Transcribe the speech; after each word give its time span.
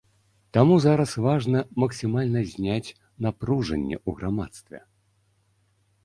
Таму 0.57 0.75
зараз 0.85 1.11
важна 1.25 1.59
максімальна 1.83 2.41
зняць 2.53 2.93
напружанне 3.25 3.95
ў 4.07 4.23
грамадстве. 4.23 4.79